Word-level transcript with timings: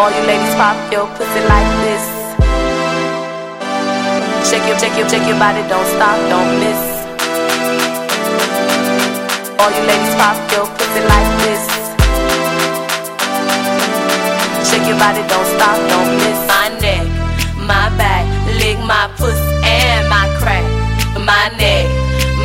All 0.00 0.08
you 0.08 0.24
ladies 0.24 0.54
pop 0.56 0.80
your 0.90 1.04
pussy 1.12 1.40
like 1.44 1.70
this. 1.84 2.04
Shake 4.48 4.64
your, 4.64 4.78
shake 4.80 4.96
your, 4.96 5.06
shake 5.06 5.28
your 5.28 5.36
body, 5.36 5.60
don't 5.68 5.84
stop, 5.92 6.16
don't 6.32 6.56
miss. 6.56 6.80
All 9.60 9.68
you 9.68 9.84
ladies 9.84 10.14
pop 10.16 10.40
your 10.56 10.64
pussy 10.72 11.04
like 11.04 11.30
this. 11.44 11.62
Shake 14.72 14.88
your 14.88 14.96
body, 14.96 15.20
don't 15.28 15.48
stop, 15.52 15.76
don't 15.92 16.16
miss. 16.16 16.38
My 16.48 16.72
neck, 16.80 17.04
my 17.68 17.92
back, 18.00 18.24
lick 18.56 18.80
my 18.88 19.04
pussy 19.20 19.52
and 19.68 20.08
my 20.08 20.24
crack. 20.40 20.64
My 21.28 21.52
neck, 21.60 21.84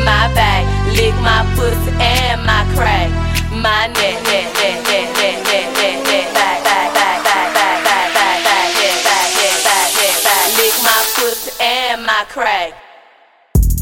my 0.04 0.28
back, 0.36 0.68
lick 0.92 1.16
my 1.24 1.40
pussy 1.56 1.88
and 2.04 2.36
my 2.44 2.68
crack. 2.76 3.08
My 3.56 3.88
neck, 3.96 4.25
Craig. 12.24 12.72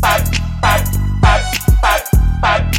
Bye, 0.01 0.25
bye, 0.61 0.85
bye, 2.43 2.71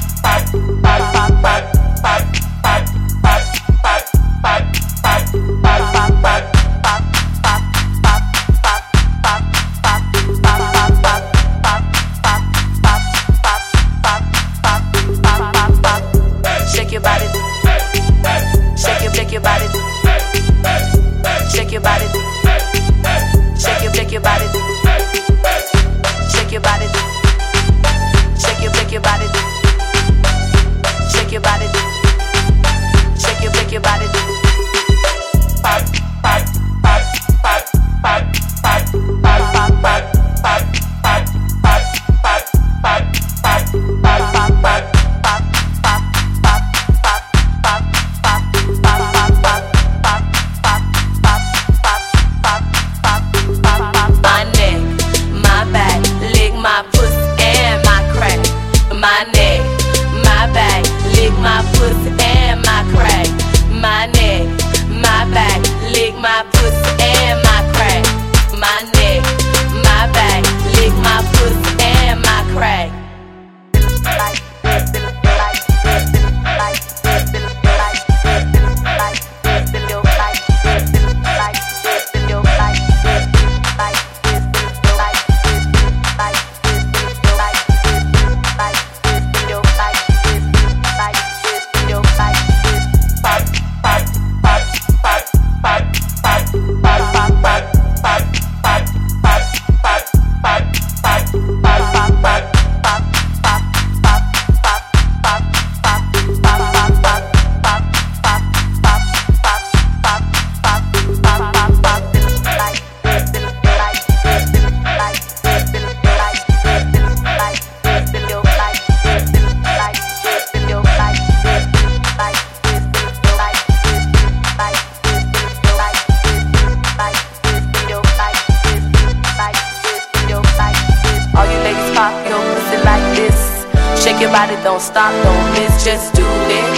your 134.26 134.34
body, 134.34 134.56
don't 134.64 134.82
stop, 134.82 135.14
don't 135.24 135.52
miss, 135.54 135.86
just 135.86 136.14
do 136.16 136.26
it, 136.26 136.74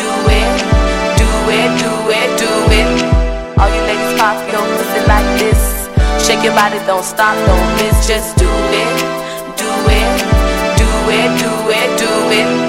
do 0.00 0.10
it, 0.40 0.54
do 1.20 1.28
it, 1.58 1.70
do 1.84 1.92
it, 2.16 2.30
do 2.40 2.52
it. 2.80 2.88
All 3.60 3.68
you 3.68 3.82
ladies 3.88 4.18
pop 4.18 4.36
your 4.50 4.64
pussy 4.76 5.00
like 5.06 5.28
this. 5.38 5.60
Shake 6.26 6.42
your 6.42 6.54
body, 6.54 6.78
don't 6.86 7.04
stop, 7.04 7.36
don't 7.46 7.68
miss, 7.76 8.06
just 8.08 8.36
do 8.38 8.48
it, 8.48 8.96
do 9.60 9.70
it, 9.98 10.12
do 10.80 10.90
it, 11.18 11.30
do 11.42 11.52
it, 11.78 11.98
do 11.98 12.12
it. 12.40 12.67